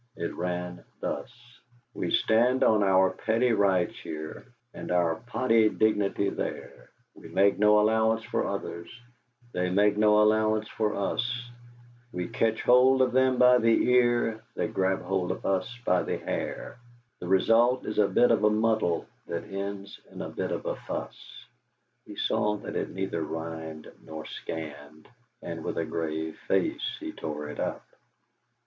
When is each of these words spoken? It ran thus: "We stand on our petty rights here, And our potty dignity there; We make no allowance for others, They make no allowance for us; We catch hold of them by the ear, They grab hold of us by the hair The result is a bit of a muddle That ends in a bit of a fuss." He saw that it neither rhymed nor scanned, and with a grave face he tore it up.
It 0.15 0.33
ran 0.33 0.83
thus: 0.99 1.29
"We 1.93 2.09
stand 2.09 2.63
on 2.63 2.81
our 2.81 3.11
petty 3.11 3.51
rights 3.51 3.93
here, 3.99 4.45
And 4.73 4.89
our 4.91 5.17
potty 5.27 5.69
dignity 5.69 6.27
there; 6.31 6.89
We 7.13 7.27
make 7.29 7.59
no 7.59 7.79
allowance 7.79 8.23
for 8.23 8.47
others, 8.47 8.89
They 9.53 9.69
make 9.69 9.97
no 9.97 10.23
allowance 10.23 10.67
for 10.69 10.95
us; 10.95 11.51
We 12.11 12.27
catch 12.29 12.63
hold 12.63 13.03
of 13.03 13.11
them 13.11 13.37
by 13.37 13.59
the 13.59 13.89
ear, 13.91 14.43
They 14.55 14.67
grab 14.67 15.03
hold 15.03 15.31
of 15.31 15.45
us 15.45 15.71
by 15.85 16.01
the 16.01 16.17
hair 16.17 16.79
The 17.19 17.27
result 17.27 17.85
is 17.85 17.99
a 17.99 18.07
bit 18.07 18.31
of 18.31 18.43
a 18.43 18.49
muddle 18.49 19.05
That 19.27 19.43
ends 19.53 19.99
in 20.09 20.23
a 20.23 20.29
bit 20.29 20.51
of 20.51 20.65
a 20.65 20.77
fuss." 20.77 21.45
He 22.07 22.15
saw 22.15 22.55
that 22.57 22.75
it 22.75 22.89
neither 22.89 23.21
rhymed 23.23 23.91
nor 24.03 24.25
scanned, 24.25 25.07
and 25.43 25.63
with 25.63 25.77
a 25.77 25.85
grave 25.85 26.39
face 26.47 26.97
he 26.99 27.11
tore 27.11 27.49
it 27.49 27.59
up. 27.59 27.85